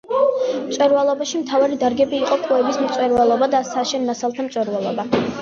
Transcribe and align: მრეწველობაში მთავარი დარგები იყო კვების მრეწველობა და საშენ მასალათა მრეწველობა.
მრეწველობაში 0.69 1.41
მთავარი 1.41 1.77
დარგები 1.83 2.17
იყო 2.23 2.39
კვების 2.47 2.81
მრეწველობა 2.87 3.51
და 3.53 3.61
საშენ 3.75 4.09
მასალათა 4.11 4.49
მრეწველობა. 4.49 5.09